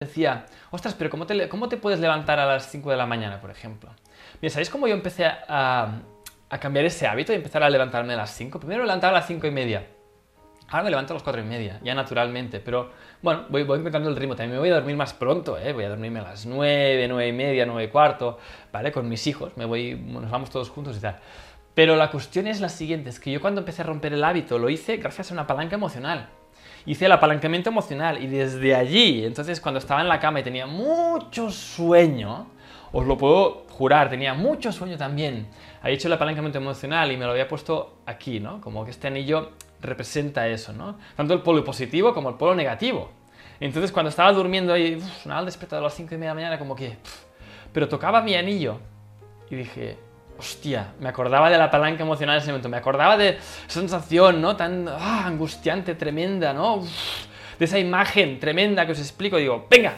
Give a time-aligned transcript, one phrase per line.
[0.00, 3.38] decía, ostras, pero ¿cómo te, ¿cómo te puedes levantar a las 5 de la mañana,
[3.38, 3.90] por ejemplo?
[4.40, 6.00] Mira, ¿sabéis cómo yo empecé a,
[6.58, 8.58] cambiar ese hábito y empezar a levantarme a las 5?
[8.58, 9.86] Primero me levantaba a las 5 y media.
[10.68, 12.60] Ahora me levanto a las 4 y media, ya naturalmente.
[12.60, 14.34] Pero bueno, voy, voy el ritmo.
[14.34, 15.74] También me voy a dormir más pronto, ¿eh?
[15.74, 18.38] Voy a dormirme a las 9, 9 y media, 9 y cuarto,
[18.72, 18.92] ¿vale?
[18.92, 19.54] Con mis hijos.
[19.58, 21.18] Me voy, nos vamos todos juntos y tal.
[21.74, 24.58] Pero la cuestión es la siguiente, es que yo cuando empecé a romper el hábito
[24.58, 26.28] lo hice gracias a una palanca emocional
[26.86, 30.66] hice el apalancamiento emocional y desde allí, entonces cuando estaba en la cama y tenía
[30.66, 32.46] mucho sueño,
[32.92, 35.48] os lo puedo jurar, tenía mucho sueño también.
[35.82, 38.60] Había hecho el apalancamiento emocional y me lo había puesto aquí, ¿no?
[38.60, 40.98] Como que este anillo representa eso, ¿no?
[41.16, 43.10] Tanto el polo positivo como el polo negativo.
[43.60, 46.34] Entonces cuando estaba durmiendo ahí, uf, sonaba el despertador a las 5 y media de
[46.34, 46.96] la mañana, como que...
[47.72, 48.78] pero tocaba mi anillo
[49.50, 49.98] y dije,
[50.40, 54.40] hostia, me acordaba de la palanca emocional en ese momento, me acordaba de esa sensación,
[54.40, 54.56] ¿no?
[54.56, 56.84] Tan ah, angustiante, tremenda, ¿no?
[57.60, 59.92] de esa imagen tremenda que os explico, digo, venga,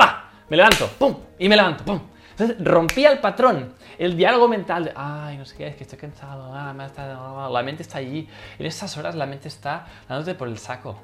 [0.00, 2.00] va, me levanto, pum, y me levanto, pum.
[2.30, 5.98] Entonces rompía el patrón, el diálogo mental de, ay, no sé qué, es que estoy
[5.98, 7.48] cansado, ah, me está...
[7.50, 8.28] la mente está allí.
[8.60, 11.00] En esas horas la mente está dándote por el saco,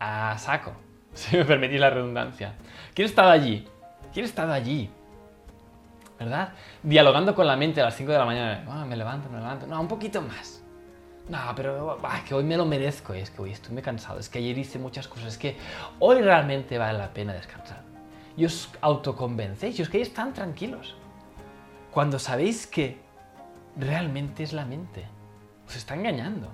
[0.00, 0.72] a saco,
[1.14, 2.54] si me permitís la redundancia.
[2.92, 3.68] ¿Quién estaba allí?
[4.12, 4.90] ¿Quién estaba allí?
[6.20, 6.50] ¿Verdad?
[6.82, 8.64] Dialogando con la mente a las 5 de la mañana.
[8.68, 9.66] Ah, me levanto, me levanto.
[9.66, 10.62] No, un poquito más.
[11.30, 13.14] No, pero ah, que hoy me lo merezco.
[13.14, 14.20] Es que hoy muy cansado.
[14.20, 15.28] Es que ayer hice muchas cosas.
[15.28, 15.56] Es que
[15.98, 17.80] hoy realmente vale la pena descansar.
[18.36, 20.94] Y os autoconvencéis y os quedáis tan tranquilos.
[21.90, 22.98] Cuando sabéis que
[23.76, 25.06] realmente es la mente.
[25.66, 26.52] Os está engañando.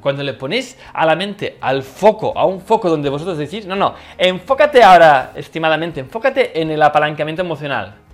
[0.00, 3.74] Cuando le ponéis a la mente al foco, a un foco donde vosotros decís, no,
[3.74, 8.05] no, enfócate ahora, estimadamente, enfócate en el apalancamiento emocional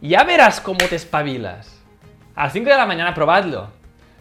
[0.00, 1.80] ya verás cómo te espabilas.
[2.34, 3.68] A las 5 de la mañana probadlo.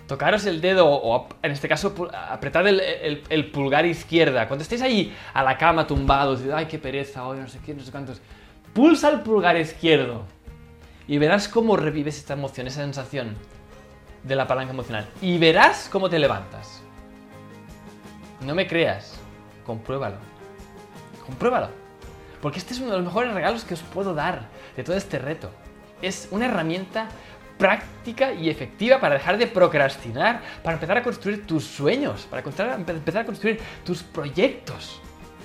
[0.07, 4.47] Tocaros el dedo o en este caso apretad el, pulgar izquierda.
[4.47, 7.73] Cuando estéis ahí a la cama tumbados y ay qué pereza hoy, no sé qué,
[7.73, 8.21] no sé cuántos.
[8.73, 10.23] Pulsa el pulgar izquierdo
[11.07, 13.35] y verás cómo revives esta emoción, esa sensación
[14.23, 15.07] de la palanca emocional.
[15.21, 16.83] Y verás cómo te levantas.
[18.41, 19.19] No me creas,
[19.65, 20.17] compruébalo.
[21.25, 21.69] Compruébalo.
[22.41, 25.19] Porque este es uno de los mejores regalos que os puedo dar de todo este
[25.19, 25.52] reto
[26.02, 27.08] es una herramienta
[27.58, 33.21] práctica y efectiva para dejar de procrastinar, para empezar a construir tus sueños, para empezar
[33.21, 34.99] a construir tus proyectos.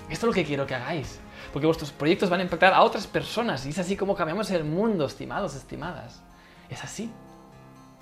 [0.08, 1.20] Esto es lo que quiero que hagáis,
[1.52, 4.64] porque vuestros proyectos van a impactar a otras personas y es así como cambiamos el
[4.64, 6.20] mundo, estimados, estimadas.
[6.69, 7.10] Es así.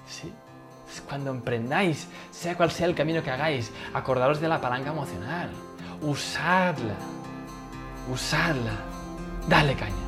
[0.07, 0.33] Sí.
[0.91, 5.51] Es cuando emprendáis, sea cual sea el camino que hagáis, acordaros de la palanca emocional.
[6.01, 6.95] Usadla.
[8.11, 8.73] Usadla.
[9.47, 10.08] Dale caña.